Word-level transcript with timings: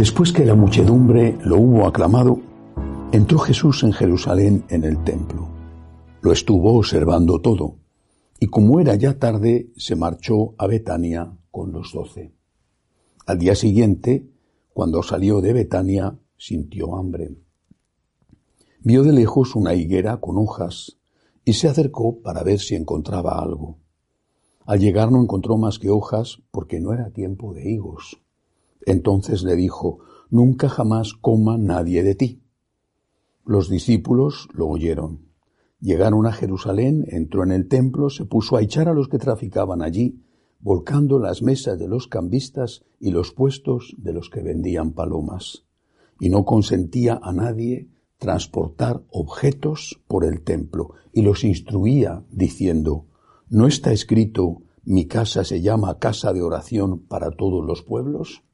Después 0.00 0.32
que 0.32 0.46
la 0.46 0.54
muchedumbre 0.54 1.36
lo 1.44 1.58
hubo 1.58 1.86
aclamado, 1.86 2.40
entró 3.12 3.38
Jesús 3.38 3.82
en 3.82 3.92
Jerusalén 3.92 4.64
en 4.70 4.84
el 4.84 5.04
templo. 5.04 5.46
Lo 6.22 6.32
estuvo 6.32 6.78
observando 6.78 7.42
todo, 7.42 7.76
y 8.38 8.46
como 8.46 8.80
era 8.80 8.94
ya 8.94 9.18
tarde, 9.18 9.70
se 9.76 9.96
marchó 9.96 10.54
a 10.56 10.66
Betania 10.66 11.30
con 11.50 11.72
los 11.72 11.92
doce. 11.92 12.32
Al 13.26 13.38
día 13.38 13.54
siguiente, 13.54 14.26
cuando 14.72 15.02
salió 15.02 15.42
de 15.42 15.52
Betania, 15.52 16.18
sintió 16.38 16.96
hambre. 16.96 17.36
Vio 18.82 19.02
de 19.02 19.12
lejos 19.12 19.54
una 19.54 19.74
higuera 19.74 20.16
con 20.16 20.38
hojas 20.38 20.96
y 21.44 21.52
se 21.52 21.68
acercó 21.68 22.22
para 22.22 22.42
ver 22.42 22.58
si 22.58 22.74
encontraba 22.74 23.38
algo. 23.38 23.76
Al 24.64 24.80
llegar 24.80 25.12
no 25.12 25.20
encontró 25.20 25.58
más 25.58 25.78
que 25.78 25.90
hojas 25.90 26.40
porque 26.50 26.80
no 26.80 26.94
era 26.94 27.10
tiempo 27.10 27.52
de 27.52 27.70
higos. 27.70 28.18
Entonces 28.86 29.42
le 29.42 29.56
dijo, 29.56 30.00
Nunca 30.30 30.68
jamás 30.68 31.14
coma 31.14 31.58
nadie 31.58 32.04
de 32.04 32.14
ti. 32.14 32.42
Los 33.44 33.68
discípulos 33.68 34.48
lo 34.52 34.68
oyeron. 34.68 35.26
Llegaron 35.80 36.24
a 36.26 36.32
Jerusalén, 36.32 37.04
entró 37.08 37.42
en 37.42 37.50
el 37.50 37.66
templo, 37.66 38.10
se 38.10 38.26
puso 38.26 38.56
a 38.56 38.62
echar 38.62 38.88
a 38.88 38.94
los 38.94 39.08
que 39.08 39.18
traficaban 39.18 39.82
allí, 39.82 40.22
volcando 40.60 41.18
las 41.18 41.42
mesas 41.42 41.80
de 41.80 41.88
los 41.88 42.06
cambistas 42.06 42.84
y 43.00 43.10
los 43.10 43.32
puestos 43.32 43.96
de 43.98 44.12
los 44.12 44.30
que 44.30 44.42
vendían 44.42 44.92
palomas. 44.92 45.64
Y 46.20 46.28
no 46.28 46.44
consentía 46.44 47.18
a 47.20 47.32
nadie 47.32 47.88
transportar 48.18 49.02
objetos 49.10 50.00
por 50.06 50.24
el 50.24 50.42
templo, 50.42 50.92
y 51.12 51.22
los 51.22 51.42
instruía 51.42 52.24
diciendo, 52.30 53.06
¿no 53.48 53.66
está 53.66 53.92
escrito 53.92 54.62
mi 54.84 55.06
casa 55.06 55.42
se 55.42 55.60
llama 55.60 55.98
casa 55.98 56.32
de 56.32 56.42
oración 56.42 57.00
para 57.00 57.32
todos 57.32 57.64
los 57.64 57.82
pueblos? 57.82 58.44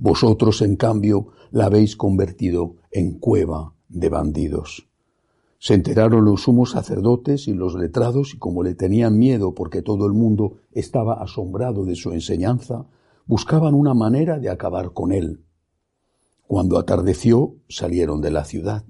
Vosotros, 0.00 0.62
en 0.62 0.76
cambio, 0.76 1.28
la 1.50 1.66
habéis 1.66 1.94
convertido 1.94 2.76
en 2.90 3.18
cueva 3.18 3.74
de 3.90 4.08
bandidos. 4.08 4.88
Se 5.58 5.74
enteraron 5.74 6.24
los 6.24 6.44
sumos 6.44 6.70
sacerdotes 6.70 7.48
y 7.48 7.52
los 7.52 7.74
letrados 7.74 8.32
y 8.32 8.38
como 8.38 8.62
le 8.62 8.74
tenían 8.74 9.18
miedo 9.18 9.54
porque 9.54 9.82
todo 9.82 10.06
el 10.06 10.14
mundo 10.14 10.56
estaba 10.72 11.22
asombrado 11.22 11.84
de 11.84 11.96
su 11.96 12.12
enseñanza, 12.12 12.86
buscaban 13.26 13.74
una 13.74 13.92
manera 13.92 14.38
de 14.38 14.48
acabar 14.48 14.94
con 14.94 15.12
él. 15.12 15.44
Cuando 16.46 16.78
atardeció, 16.78 17.56
salieron 17.68 18.22
de 18.22 18.30
la 18.30 18.44
ciudad. 18.44 18.86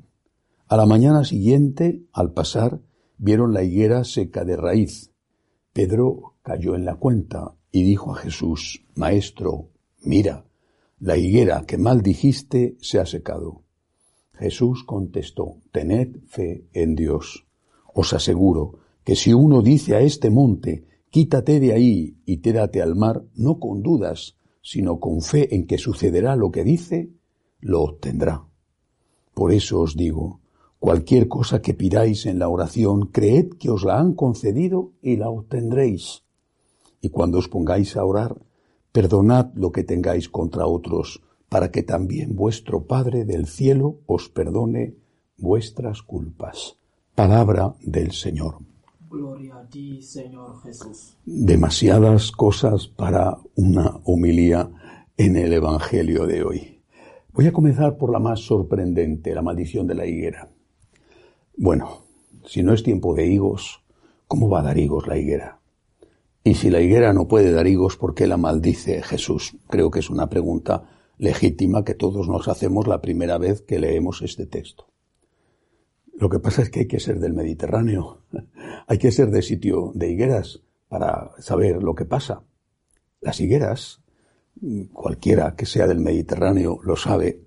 A 0.69 0.77
la 0.77 0.86
mañana 0.86 1.25
siguiente, 1.25 2.05
al 2.12 2.33
pasar, 2.33 2.81
vieron 3.19 3.53
la 3.53 3.64
higuera 3.64 4.05
seca 4.05 4.44
de 4.44 4.56
raíz. 4.56 5.11
Pedro 5.72 6.36
cayó 6.42 6.77
en 6.77 6.84
la 6.84 6.94
cuenta 6.94 7.56
y 7.72 7.83
dijo 7.83 8.12
a 8.12 8.16
Jesús, 8.16 8.86
Maestro, 8.94 9.70
mira, 10.03 10.44
la 11.01 11.17
higuera 11.17 11.65
que 11.67 11.79
mal 11.79 12.03
dijiste 12.03 12.77
se 12.81 13.01
ha 13.01 13.06
secado. 13.06 13.62
Jesús 14.34 14.84
contestó, 14.84 15.56
Tened 15.73 16.17
fe 16.27 16.67
en 16.75 16.95
Dios. 16.95 17.47
Os 17.95 18.12
aseguro 18.12 18.79
que 19.03 19.17
si 19.17 19.33
uno 19.33 19.62
dice 19.62 19.97
a 19.97 20.01
este 20.01 20.31
monte, 20.31 20.84
quítate 21.09 21.59
de 21.59 21.73
ahí 21.73 22.19
y 22.27 22.39
tírate 22.39 22.83
al 22.83 22.97
mar, 22.97 23.25
no 23.34 23.59
con 23.59 23.83
dudas, 23.83 24.37
sino 24.62 25.01
con 25.01 25.23
fe 25.23 25.55
en 25.55 25.67
que 25.67 25.78
sucederá 25.78 26.37
lo 26.37 26.51
que 26.51 26.65
dice, 26.65 27.11
lo 27.61 27.83
obtendrá. 27.83 28.45
Por 29.33 29.53
eso 29.53 29.81
os 29.81 29.97
digo, 29.97 30.41
cualquier 30.78 31.28
cosa 31.28 31.62
que 31.62 31.73
pidáis 31.73 32.27
en 32.27 32.39
la 32.39 32.48
oración, 32.48 33.06
creed 33.06 33.55
que 33.59 33.71
os 33.71 33.84
la 33.84 33.98
han 33.98 34.12
concedido 34.12 34.93
y 35.01 35.17
la 35.17 35.31
obtendréis. 35.31 36.25
Y 37.01 37.09
cuando 37.09 37.39
os 37.39 37.48
pongáis 37.48 37.97
a 37.97 38.05
orar, 38.05 38.37
Perdonad 38.93 39.53
lo 39.55 39.71
que 39.71 39.84
tengáis 39.84 40.28
contra 40.28 40.67
otros, 40.67 41.23
para 41.49 41.71
que 41.71 41.83
también 41.83 42.34
vuestro 42.34 42.84
Padre 42.84 43.25
del 43.25 43.47
cielo 43.47 44.01
os 44.06 44.28
perdone 44.28 44.95
vuestras 45.37 46.03
culpas. 46.03 46.77
Palabra 47.15 47.75
del 47.83 48.12
Señor. 48.12 48.59
Gloria 49.09 49.56
a 49.56 49.67
ti, 49.69 50.03
Señor 50.03 50.61
Jesús. 50.62 51.17
Demasiadas 51.25 52.33
cosas 52.33 52.89
para 52.89 53.39
una 53.56 54.00
homilía 54.05 54.71
en 55.17 55.37
el 55.37 55.53
Evangelio 55.53 56.27
de 56.27 56.43
hoy. 56.43 56.83
Voy 57.33 57.47
a 57.47 57.53
comenzar 57.53 57.97
por 57.97 58.11
la 58.11 58.19
más 58.19 58.41
sorprendente, 58.41 59.34
la 59.34 59.43
maldición 59.43 59.87
de 59.87 59.95
la 59.95 60.06
higuera. 60.06 60.49
Bueno, 61.56 62.03
si 62.45 62.62
no 62.62 62.73
es 62.73 62.83
tiempo 62.83 63.15
de 63.15 63.27
higos, 63.27 63.84
¿cómo 64.27 64.49
va 64.49 64.61
a 64.61 64.65
dar 64.65 64.79
higos 64.79 65.06
la 65.06 65.17
higuera? 65.17 65.59
Y 66.43 66.55
si 66.55 66.71
la 66.71 66.81
higuera 66.81 67.12
no 67.12 67.28
puede 67.28 67.53
dar 67.53 67.67
higos, 67.67 67.97
¿por 67.97 68.15
qué 68.15 68.27
la 68.27 68.39
maldice 68.39 69.03
Jesús? 69.03 69.56
Creo 69.69 69.91
que 69.91 69.99
es 69.99 70.09
una 70.09 70.31
pregunta 70.31 70.89
legítima 71.19 71.84
que 71.84 71.95
todos 71.95 72.28
nos 72.28 72.49
hacemos 72.49 72.87
la 72.87 73.03
primera 73.03 73.37
vez 73.37 73.61
que 73.61 73.78
leemos 73.78 74.23
este 74.23 74.47
texto. 74.47 74.87
Lo 76.15 76.31
que 76.31 76.39
pasa 76.39 76.62
es 76.62 76.71
que 76.71 76.81
hay 76.81 76.87
que 76.87 77.00
ser 77.00 77.21
del 77.21 77.34
Mediterráneo, 77.34 78.23
hay 78.87 78.99
que 78.99 79.12
ser 79.12 79.31
de 79.31 79.43
sitio 79.43 79.93
de 79.95 80.11
higueras 80.11 80.62
para 80.89 81.31
saber 81.39 81.83
lo 81.83 81.95
que 81.95 82.06
pasa. 82.06 82.43
Las 83.21 83.39
higueras, 83.41 84.03
cualquiera 84.93 85.55
que 85.56 85.67
sea 85.67 85.87
del 85.87 86.00
Mediterráneo 86.00 86.81
lo 86.83 86.97
sabe, 86.97 87.45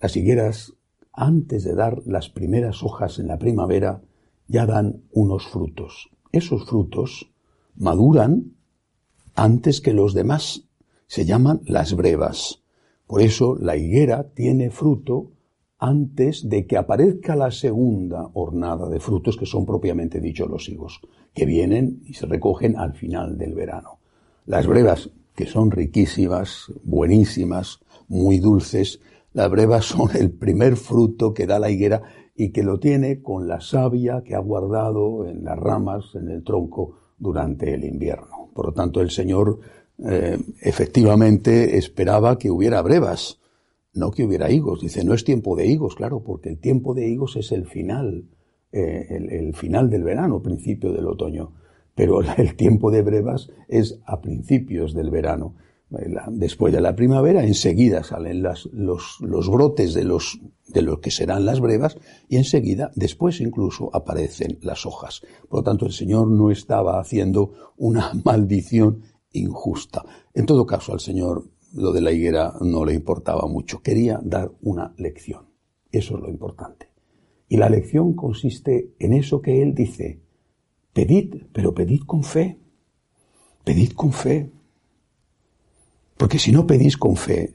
las 0.00 0.16
higueras, 0.16 0.74
antes 1.12 1.62
de 1.62 1.74
dar 1.74 2.02
las 2.04 2.28
primeras 2.30 2.82
hojas 2.82 3.20
en 3.20 3.28
la 3.28 3.38
primavera, 3.38 4.02
ya 4.48 4.66
dan 4.66 5.04
unos 5.12 5.46
frutos. 5.46 6.10
Esos 6.32 6.66
frutos 6.66 7.33
maduran 7.76 8.54
antes 9.34 9.80
que 9.80 9.92
los 9.92 10.14
demás. 10.14 10.64
Se 11.06 11.24
llaman 11.24 11.60
las 11.66 11.94
brevas. 11.94 12.62
Por 13.06 13.20
eso 13.20 13.56
la 13.58 13.76
higuera 13.76 14.30
tiene 14.34 14.70
fruto 14.70 15.32
antes 15.78 16.48
de 16.48 16.66
que 16.66 16.78
aparezca 16.78 17.36
la 17.36 17.50
segunda 17.50 18.30
hornada 18.32 18.88
de 18.88 19.00
frutos, 19.00 19.36
que 19.36 19.44
son 19.44 19.66
propiamente 19.66 20.20
dichos 20.20 20.48
los 20.48 20.68
higos, 20.68 21.00
que 21.34 21.44
vienen 21.44 22.00
y 22.06 22.14
se 22.14 22.26
recogen 22.26 22.76
al 22.78 22.94
final 22.94 23.36
del 23.36 23.54
verano. 23.54 23.98
Las 24.46 24.66
brevas, 24.66 25.10
que 25.34 25.46
son 25.46 25.70
riquísimas, 25.70 26.72
buenísimas, 26.84 27.80
muy 28.08 28.38
dulces, 28.38 29.00
las 29.34 29.50
brevas 29.50 29.84
son 29.84 30.08
el 30.16 30.30
primer 30.30 30.76
fruto 30.76 31.34
que 31.34 31.46
da 31.46 31.58
la 31.58 31.70
higuera 31.70 32.02
y 32.36 32.50
que 32.50 32.62
lo 32.62 32.78
tiene 32.78 33.20
con 33.20 33.46
la 33.46 33.60
savia 33.60 34.22
que 34.24 34.34
ha 34.34 34.38
guardado 34.38 35.26
en 35.26 35.44
las 35.44 35.58
ramas, 35.58 36.14
en 36.14 36.30
el 36.30 36.42
tronco, 36.44 36.96
durante 37.18 37.74
el 37.74 37.84
invierno. 37.84 38.50
Por 38.54 38.66
lo 38.66 38.72
tanto, 38.72 39.00
el 39.00 39.10
Señor 39.10 39.60
eh, 39.98 40.38
efectivamente 40.60 41.76
esperaba 41.78 42.38
que 42.38 42.50
hubiera 42.50 42.82
brevas, 42.82 43.40
no 43.92 44.10
que 44.10 44.24
hubiera 44.24 44.50
higos. 44.50 44.80
Dice, 44.80 45.04
no 45.04 45.14
es 45.14 45.24
tiempo 45.24 45.56
de 45.56 45.66
higos, 45.66 45.94
claro, 45.94 46.22
porque 46.22 46.48
el 46.48 46.58
tiempo 46.58 46.94
de 46.94 47.08
higos 47.08 47.36
es 47.36 47.52
el 47.52 47.66
final, 47.66 48.24
eh, 48.72 49.06
el, 49.30 49.54
final 49.54 49.90
del 49.90 50.02
verano, 50.02 50.42
principio 50.42 50.92
del 50.92 51.06
otoño. 51.06 51.52
Pero 51.94 52.20
el 52.36 52.56
tiempo 52.56 52.90
de 52.90 53.02
brevas 53.02 53.50
es 53.68 54.00
a 54.04 54.20
principios 54.20 54.94
del 54.94 55.10
verano. 55.10 55.54
Después 56.30 56.72
de 56.72 56.80
la 56.80 56.94
primavera, 56.94 57.44
enseguida 57.44 58.02
salen 58.02 58.42
los 58.42 59.50
brotes 59.50 59.94
de 59.94 60.04
los 60.04 60.38
de 60.68 60.82
lo 60.82 61.00
que 61.00 61.10
serán 61.10 61.44
las 61.44 61.60
brevas 61.60 61.96
y 62.28 62.36
enseguida, 62.36 62.90
después 62.94 63.40
incluso, 63.40 63.90
aparecen 63.92 64.58
las 64.62 64.86
hojas. 64.86 65.22
Por 65.48 65.60
lo 65.60 65.62
tanto, 65.64 65.86
el 65.86 65.92
Señor 65.92 66.28
no 66.28 66.50
estaba 66.50 67.00
haciendo 67.00 67.72
una 67.76 68.12
maldición 68.24 69.02
injusta. 69.32 70.04
En 70.32 70.46
todo 70.46 70.66
caso, 70.66 70.92
al 70.92 71.00
Señor 71.00 71.50
lo 71.74 71.92
de 71.92 72.00
la 72.00 72.12
higuera 72.12 72.54
no 72.60 72.84
le 72.84 72.94
importaba 72.94 73.46
mucho. 73.46 73.82
Quería 73.82 74.20
dar 74.22 74.52
una 74.62 74.94
lección. 74.96 75.46
Eso 75.90 76.16
es 76.16 76.22
lo 76.22 76.28
importante. 76.28 76.90
Y 77.48 77.56
la 77.56 77.68
lección 77.68 78.14
consiste 78.14 78.94
en 78.98 79.12
eso 79.12 79.40
que 79.40 79.62
Él 79.62 79.74
dice. 79.74 80.20
Pedid, 80.92 81.46
pero 81.52 81.74
pedid 81.74 82.02
con 82.06 82.22
fe. 82.22 82.58
Pedid 83.64 83.92
con 83.92 84.12
fe. 84.12 84.50
Porque 86.24 86.38
si 86.38 86.52
no 86.52 86.66
pedís 86.66 86.96
con 86.96 87.16
fe, 87.16 87.52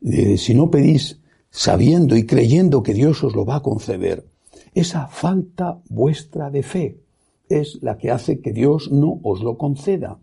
eh, 0.00 0.38
si 0.38 0.54
no 0.54 0.70
pedís 0.70 1.20
sabiendo 1.50 2.16
y 2.16 2.24
creyendo 2.24 2.82
que 2.82 2.94
Dios 2.94 3.22
os 3.22 3.36
lo 3.36 3.44
va 3.44 3.56
a 3.56 3.62
conceder, 3.62 4.24
esa 4.72 5.08
falta 5.08 5.82
vuestra 5.90 6.50
de 6.50 6.62
fe 6.62 7.02
es 7.50 7.82
la 7.82 7.98
que 7.98 8.10
hace 8.10 8.40
que 8.40 8.54
Dios 8.54 8.90
no 8.90 9.20
os 9.22 9.42
lo 9.42 9.58
conceda. 9.58 10.18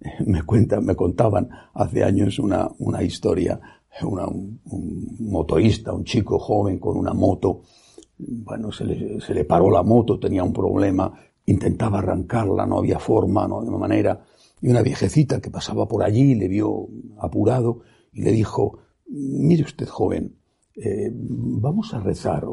Me 0.24 0.42
cuentan, 0.42 0.86
me 0.86 0.96
contaban 0.96 1.50
hace 1.74 2.02
años 2.02 2.38
una, 2.38 2.70
una 2.78 3.02
historia, 3.02 3.60
un, 4.00 4.60
motorista, 5.20 5.92
un 5.92 6.04
chico 6.04 6.38
joven 6.38 6.78
con 6.78 6.96
una 6.96 7.12
moto, 7.12 7.60
bueno, 8.16 8.72
se 8.72 8.86
le, 8.86 9.20
se 9.20 9.34
le 9.34 9.44
paró 9.44 9.70
la 9.70 9.82
moto, 9.82 10.18
tenía 10.18 10.42
un 10.42 10.54
problema, 10.54 11.12
intentaba 11.44 11.98
arrancarla, 11.98 12.64
no 12.64 12.78
había 12.78 12.98
forma, 12.98 13.46
no 13.46 13.58
había 13.58 13.70
manera, 13.72 14.24
y 14.64 14.70
una 14.70 14.80
viejecita 14.80 15.42
que 15.42 15.50
pasaba 15.50 15.86
por 15.86 16.02
allí 16.02 16.34
le 16.34 16.48
vio 16.48 16.88
apurado 17.18 17.82
y 18.14 18.22
le 18.22 18.32
dijo, 18.32 18.78
mire 19.06 19.62
usted 19.62 19.86
joven, 19.86 20.38
eh, 20.74 21.10
vamos 21.12 21.92
a 21.92 22.00
rezar 22.00 22.46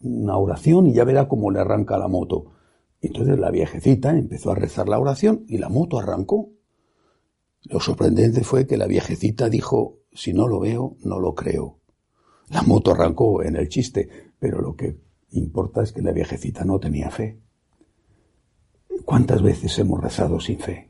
una 0.00 0.38
oración 0.38 0.86
y 0.86 0.94
ya 0.94 1.04
verá 1.04 1.28
cómo 1.28 1.50
le 1.50 1.60
arranca 1.60 1.98
la 1.98 2.08
moto. 2.08 2.52
Entonces 3.02 3.38
la 3.38 3.50
viejecita 3.50 4.16
empezó 4.16 4.52
a 4.52 4.54
rezar 4.54 4.88
la 4.88 4.98
oración 4.98 5.44
y 5.48 5.58
la 5.58 5.68
moto 5.68 5.98
arrancó. 5.98 6.48
Lo 7.64 7.78
sorprendente 7.78 8.42
fue 8.42 8.66
que 8.66 8.78
la 8.78 8.86
viejecita 8.86 9.50
dijo, 9.50 9.98
si 10.14 10.32
no 10.32 10.48
lo 10.48 10.60
veo, 10.60 10.96
no 11.04 11.20
lo 11.20 11.34
creo. 11.34 11.80
La 12.48 12.62
moto 12.62 12.92
arrancó 12.92 13.42
en 13.42 13.56
el 13.56 13.68
chiste, 13.68 14.08
pero 14.38 14.62
lo 14.62 14.76
que 14.76 14.96
importa 15.32 15.82
es 15.82 15.92
que 15.92 16.00
la 16.00 16.12
viejecita 16.12 16.64
no 16.64 16.80
tenía 16.80 17.10
fe. 17.10 17.38
¿Cuántas 19.04 19.42
veces 19.42 19.78
hemos 19.78 20.00
rezado 20.00 20.40
sin 20.40 20.58
fe? 20.58 20.89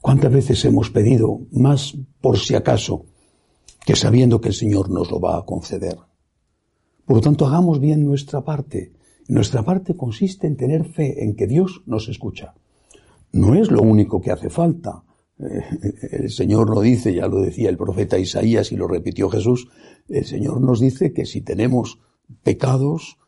¿Cuántas 0.00 0.32
veces 0.32 0.64
hemos 0.64 0.90
pedido 0.90 1.40
más 1.52 1.96
por 2.20 2.38
si 2.38 2.54
acaso 2.54 3.04
que 3.84 3.96
sabiendo 3.96 4.40
que 4.40 4.48
el 4.48 4.54
Señor 4.54 4.90
nos 4.90 5.10
lo 5.10 5.20
va 5.20 5.38
a 5.38 5.44
conceder? 5.44 5.96
Por 7.04 7.16
lo 7.16 7.22
tanto, 7.22 7.46
hagamos 7.46 7.80
bien 7.80 8.04
nuestra 8.04 8.42
parte. 8.42 8.92
Nuestra 9.28 9.62
parte 9.62 9.96
consiste 9.96 10.46
en 10.46 10.56
tener 10.56 10.84
fe 10.84 11.22
en 11.22 11.36
que 11.36 11.46
Dios 11.46 11.82
nos 11.86 12.08
escucha. 12.08 12.54
No 13.32 13.54
es 13.54 13.70
lo 13.70 13.82
único 13.82 14.20
que 14.20 14.30
hace 14.30 14.48
falta. 14.48 15.04
Eh, 15.38 15.62
el 16.12 16.30
Señor 16.30 16.70
lo 16.70 16.80
dice, 16.80 17.14
ya 17.14 17.28
lo 17.28 17.40
decía 17.40 17.68
el 17.68 17.76
profeta 17.76 18.18
Isaías 18.18 18.72
y 18.72 18.76
lo 18.76 18.88
repitió 18.88 19.28
Jesús, 19.28 19.68
el 20.08 20.24
Señor 20.24 20.60
nos 20.60 20.80
dice 20.80 21.12
que 21.12 21.26
si 21.26 21.42
tenemos 21.42 22.00
pecados, 22.42 23.18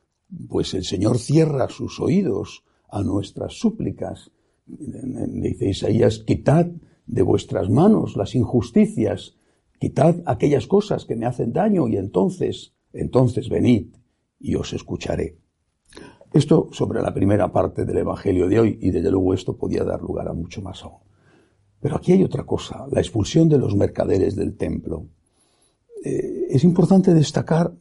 pues 0.49 0.75
el 0.75 0.85
Señor 0.85 1.19
cierra 1.19 1.69
sus 1.69 2.01
oídos 2.01 2.65
a 2.89 3.03
nuestras 3.03 3.55
súplicas. 3.55 4.31
Dice 4.67 5.69
Isaías, 5.69 6.20
quitad 6.20 6.67
de 7.06 7.23
vuestras 7.23 7.69
manos 7.69 8.17
las 8.17 8.35
injusticias, 8.35 9.37
quitad 9.79 10.17
aquellas 10.26 10.67
cosas 10.67 11.05
que 11.05 11.17
me 11.17 11.26
hacen 11.26 11.53
daño 11.53 11.88
y 11.88 11.97
entonces, 11.97 12.75
entonces 12.93 13.49
venid 13.49 13.97
y 14.38 14.55
os 14.55 14.73
escucharé. 14.73 15.38
Esto 16.32 16.69
sobre 16.73 17.03
la 17.03 17.12
primera 17.12 17.53
parte 17.53 17.85
del 17.85 17.99
Evangelio 17.99 18.49
de 18.49 18.61
hoy 18.61 18.79
y 18.81 18.91
desde 18.91 19.11
luego 19.11 19.35
esto 19.35 19.56
podía 19.56 19.85
dar 19.85 20.00
lugar 20.00 20.29
a 20.29 20.32
mucho 20.32 20.62
más 20.62 20.82
aún. 20.82 21.03
Pero 21.81 21.97
aquí 21.97 22.12
hay 22.12 22.23
otra 22.23 22.44
cosa, 22.44 22.87
la 22.91 23.00
expulsión 23.00 23.49
de 23.49 23.59
los 23.59 23.75
mercaderes 23.75 24.37
del 24.37 24.56
templo. 24.56 25.09
Eh, 26.05 26.47
es 26.49 26.64
importante 26.64 27.12
destacar 27.12 27.75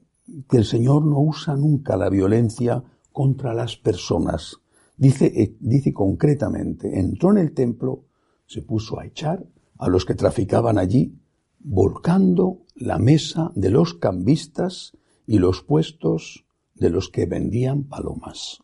que 0.50 0.58
el 0.58 0.66
Señor 0.66 1.06
no 1.06 1.20
usa 1.20 1.56
nunca 1.56 1.96
la 1.98 2.10
violencia 2.10 2.84
contra 3.12 3.54
las 3.54 3.78
personas. 3.78 4.61
Dice, 5.02 5.26
eh, 5.36 5.58
dice 5.60 5.94
concretamente, 5.94 7.00
entró 7.00 7.32
en 7.32 7.40
el 7.40 7.54
templo, 7.54 8.04
se 8.46 8.62
puso 8.62 9.00
a 9.00 9.06
echar 9.08 9.44
a 9.80 9.88
los 9.88 10.06
que 10.06 10.14
traficaban 10.14 10.78
allí, 10.78 11.18
volcando 11.58 12.60
la 12.76 13.00
mesa 13.00 13.52
de 13.56 13.72
los 13.72 13.96
cambistas 13.96 14.96
y 15.26 15.40
los 15.40 15.64
puestos 15.64 16.46
de 16.76 16.92
los 16.92 17.10
que 17.10 17.26
vendían 17.26 17.86
palomas. 17.86 18.62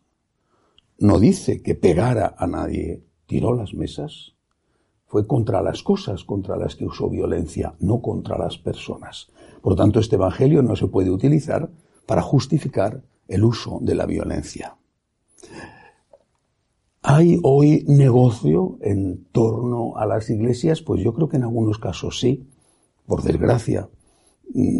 No 0.96 1.18
dice 1.18 1.60
que 1.60 1.74
pegara 1.74 2.36
a 2.38 2.46
nadie, 2.46 3.02
tiró 3.26 3.52
las 3.52 3.74
mesas. 3.74 4.36
Fue 5.06 5.26
contra 5.26 5.60
las 5.60 5.82
cosas 5.82 6.22
contra 6.22 6.56
las 6.56 6.76
que 6.76 6.86
usó 6.86 7.10
violencia, 7.10 7.74
no 7.80 8.00
contra 8.00 8.38
las 8.38 8.58
personas. 8.58 9.32
Por 9.60 9.74
tanto, 9.74 9.98
este 9.98 10.14
Evangelio 10.14 10.62
no 10.62 10.76
se 10.76 10.86
puede 10.86 11.10
utilizar 11.10 11.68
para 12.06 12.22
justificar 12.22 13.02
el 13.26 13.42
uso 13.42 13.80
de 13.82 13.96
la 13.96 14.06
violencia. 14.06 14.76
¿Hay 17.02 17.38
hoy 17.42 17.84
negocio 17.86 18.78
en 18.82 19.24
torno 19.30 19.96
a 19.96 20.06
las 20.06 20.30
iglesias? 20.30 20.82
Pues 20.82 21.02
yo 21.02 21.14
creo 21.14 21.28
que 21.28 21.36
en 21.36 21.44
algunos 21.44 21.78
casos 21.78 22.18
sí, 22.18 22.48
por 23.06 23.22
desgracia. 23.22 23.88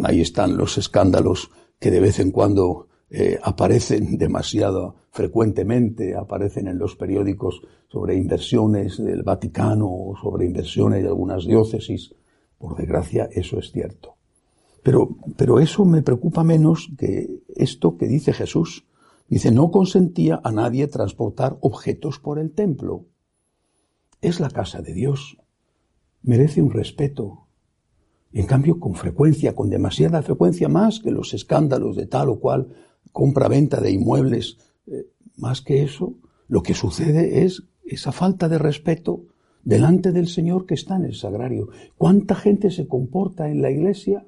Ahí 0.03 0.21
están 0.21 0.57
los 0.57 0.77
escándalos 0.77 1.51
que 1.79 1.91
de 1.91 1.99
vez 1.99 2.19
en 2.19 2.31
cuando 2.31 2.87
eh, 3.09 3.39
aparecen 3.41 4.17
demasiado 4.17 4.95
frecuentemente, 5.11 6.15
aparecen 6.15 6.67
en 6.67 6.77
los 6.77 6.95
periódicos 6.95 7.61
sobre 7.87 8.15
inversiones 8.15 8.97
del 9.03 9.23
Vaticano 9.23 9.87
o 9.89 10.15
sobre 10.21 10.45
inversiones 10.45 11.01
de 11.01 11.07
algunas 11.07 11.45
diócesis. 11.45 12.13
Por 12.57 12.75
desgracia, 12.75 13.29
eso 13.31 13.57
es 13.57 13.71
cierto. 13.71 14.15
Pero, 14.83 15.17
pero 15.37 15.59
eso 15.59 15.85
me 15.85 16.01
preocupa 16.01 16.43
menos 16.43 16.89
que 16.97 17.41
esto 17.55 17.97
que 17.97 18.07
dice 18.07 18.33
Jesús. 18.33 18.85
Dice, 19.29 19.51
no 19.51 19.71
consentía 19.71 20.41
a 20.43 20.51
nadie 20.51 20.87
transportar 20.87 21.57
objetos 21.61 22.19
por 22.19 22.39
el 22.39 22.51
templo. 22.51 23.05
Es 24.21 24.39
la 24.39 24.49
casa 24.49 24.81
de 24.81 24.93
Dios. 24.93 25.37
Merece 26.21 26.61
un 26.61 26.71
respeto. 26.71 27.47
En 28.33 28.45
cambio, 28.45 28.79
con 28.79 28.95
frecuencia, 28.95 29.55
con 29.55 29.69
demasiada 29.69 30.21
frecuencia 30.21 30.67
más 30.67 30.99
que 30.99 31.11
los 31.11 31.33
escándalos 31.33 31.95
de 31.95 32.07
tal 32.07 32.29
o 32.29 32.39
cual 32.39 32.67
compra-venta 33.11 33.79
de 33.79 33.91
inmuebles, 33.91 34.57
eh, 34.87 35.07
más 35.37 35.61
que 35.61 35.83
eso, 35.83 36.15
lo 36.47 36.61
que 36.61 36.73
sucede 36.73 37.43
es 37.43 37.63
esa 37.85 38.11
falta 38.11 38.49
de 38.49 38.57
respeto 38.57 39.25
delante 39.63 40.11
del 40.11 40.27
Señor 40.27 40.65
que 40.65 40.73
está 40.73 40.95
en 40.95 41.05
el 41.05 41.15
sagrario. 41.15 41.69
¿Cuánta 41.97 42.35
gente 42.35 42.71
se 42.71 42.87
comporta 42.87 43.49
en 43.49 43.61
la 43.61 43.71
iglesia 43.71 44.25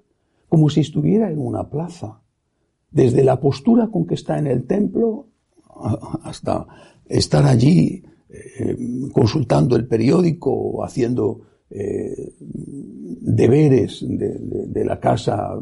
como 0.51 0.69
si 0.69 0.81
estuviera 0.81 1.31
en 1.31 1.39
una 1.39 1.69
plaza. 1.69 2.20
Desde 2.91 3.23
la 3.23 3.39
postura 3.39 3.87
con 3.87 4.05
que 4.05 4.15
está 4.15 4.37
en 4.37 4.47
el 4.47 4.65
templo 4.67 5.27
hasta 6.23 6.67
estar 7.07 7.45
allí 7.45 8.03
eh, 8.29 8.77
consultando 9.13 9.75
el 9.75 9.87
periódico 9.87 10.51
o 10.51 10.83
haciendo 10.83 11.41
eh, 11.69 12.33
deberes 12.39 14.05
de, 14.07 14.85
la 14.85 14.99
casa 14.99 15.57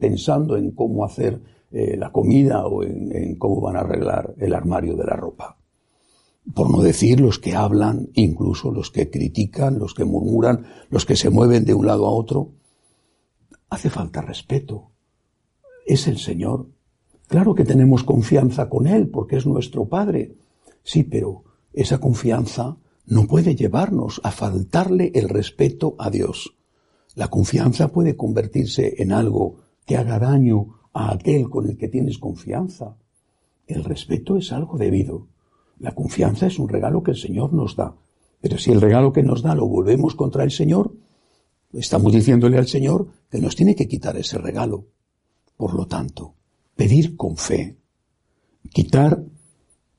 pensando 0.00 0.56
en 0.56 0.72
cómo 0.72 1.04
hacer 1.04 1.40
eh, 1.70 1.96
la 1.96 2.10
comida 2.10 2.66
o 2.66 2.82
en 2.82 3.36
cómo 3.36 3.60
van 3.60 3.76
a 3.76 3.80
arreglar 3.80 4.34
el 4.38 4.54
armario 4.54 4.96
de 4.96 5.04
la 5.04 5.16
ropa. 5.16 5.56
Por 6.54 6.70
no 6.70 6.82
decir 6.82 7.20
los 7.20 7.38
que 7.38 7.54
hablan, 7.54 8.08
incluso 8.14 8.72
los 8.72 8.90
que 8.90 9.08
critican, 9.08 9.78
los 9.78 9.94
que 9.94 10.04
murmuran, 10.04 10.66
los 10.90 11.06
que 11.06 11.14
se 11.14 11.30
mueven 11.30 11.64
de 11.64 11.74
un 11.74 11.86
lado 11.86 12.06
a 12.06 12.10
otro, 12.10 12.50
Hace 13.72 13.88
falta 13.88 14.20
respeto. 14.20 14.91
Es 15.86 16.06
el 16.06 16.18
Señor. 16.18 16.66
Claro 17.28 17.54
que 17.54 17.64
tenemos 17.64 18.04
confianza 18.04 18.68
con 18.68 18.86
Él 18.86 19.08
porque 19.08 19.36
es 19.36 19.46
nuestro 19.46 19.86
Padre. 19.86 20.34
Sí, 20.82 21.02
pero 21.02 21.44
esa 21.72 21.98
confianza 21.98 22.76
no 23.06 23.26
puede 23.26 23.54
llevarnos 23.54 24.20
a 24.24 24.30
faltarle 24.30 25.12
el 25.14 25.28
respeto 25.28 25.94
a 25.98 26.10
Dios. 26.10 26.54
La 27.14 27.28
confianza 27.28 27.88
puede 27.88 28.16
convertirse 28.16 28.94
en 29.02 29.12
algo 29.12 29.56
que 29.86 29.96
haga 29.96 30.18
daño 30.18 30.80
a 30.92 31.12
aquel 31.12 31.48
con 31.50 31.68
el 31.68 31.76
que 31.76 31.88
tienes 31.88 32.18
confianza. 32.18 32.96
El 33.66 33.84
respeto 33.84 34.36
es 34.36 34.52
algo 34.52 34.78
debido. 34.78 35.26
La 35.78 35.94
confianza 35.94 36.46
es 36.46 36.58
un 36.58 36.68
regalo 36.68 37.02
que 37.02 37.12
el 37.12 37.16
Señor 37.16 37.52
nos 37.52 37.76
da. 37.76 37.94
Pero 38.40 38.58
si 38.58 38.72
el 38.72 38.80
regalo 38.80 39.12
que 39.12 39.22
nos 39.22 39.42
da 39.42 39.54
lo 39.54 39.66
volvemos 39.66 40.14
contra 40.14 40.44
el 40.44 40.50
Señor, 40.50 40.92
Estamos 41.72 42.12
diciéndole 42.12 42.58
al 42.58 42.66
Señor 42.66 43.08
que 43.30 43.40
nos 43.40 43.56
tiene 43.56 43.74
que 43.74 43.88
quitar 43.88 44.16
ese 44.16 44.36
regalo. 44.36 44.84
Por 45.56 45.74
lo 45.74 45.86
tanto, 45.86 46.34
pedir 46.76 47.16
con 47.16 47.36
fe, 47.36 47.76
quitar 48.72 49.22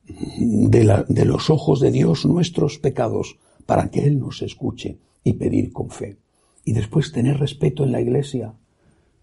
de, 0.06 1.06
de, 1.08 1.26
los 1.26 1.50
ojos 1.50 1.80
de 1.80 1.92
Dios 1.92 2.26
nuestros 2.26 2.80
pecados 2.80 3.38
para 3.66 3.90
que 3.90 4.06
Él 4.06 4.20
nos 4.20 4.42
escuche 4.42 5.00
y 5.24 5.34
pedir 5.34 5.72
con 5.72 5.90
fe. 5.90 6.18
Y 6.66 6.74
después 6.74 7.12
tener 7.12 7.40
respeto 7.40 7.84
en 7.84 7.92
la 7.92 8.02
iglesia, 8.02 8.54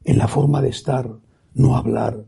en 0.04 0.18
la 0.18 0.28
forma 0.28 0.62
de 0.62 0.70
estar, 0.70 1.10
no 1.54 1.76
hablar, 1.76 2.24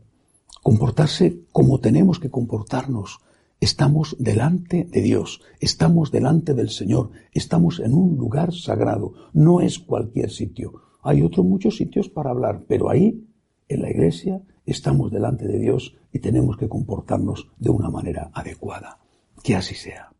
comportarse 0.61 1.39
como 1.51 1.79
tenemos 1.79 2.19
que 2.19 2.29
comportarnos, 2.29 3.19
Estamos 3.63 4.17
delante 4.19 4.83
de 4.83 5.01
Dios, 5.01 5.39
estamos 5.61 6.11
delante 6.11 6.53
del 6.53 6.69
Señor, 6.69 7.11
estamos 7.31 7.79
en 7.79 7.93
un 7.93 8.17
lugar 8.17 8.53
sagrado, 8.53 9.13
no 9.31 9.61
es 9.61 9.79
cualquier 9.79 10.31
sitio. 10.31 10.73
Hay 11.01 11.21
otros 11.21 11.45
muchos 11.45 11.77
sitios 11.77 12.09
para 12.09 12.31
hablar, 12.31 12.65
pero 12.67 12.89
ahí, 12.89 13.25
en 13.67 13.81
la 13.81 13.89
iglesia, 13.89 14.41
estamos 14.65 15.11
delante 15.11 15.47
de 15.47 15.59
Dios 15.59 15.95
y 16.11 16.19
tenemos 16.19 16.57
que 16.57 16.69
comportarnos 16.69 17.49
de 17.57 17.69
una 17.69 17.89
manera 17.89 18.29
adecuada. 18.33 18.99
Que 19.43 19.55
así 19.55 19.75
sea. 19.75 20.12